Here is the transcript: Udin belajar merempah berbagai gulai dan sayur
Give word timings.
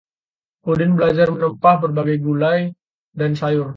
Udin 0.71 0.91
belajar 0.97 1.27
merempah 1.35 1.75
berbagai 1.83 2.17
gulai 2.25 2.59
dan 3.19 3.31
sayur 3.39 3.67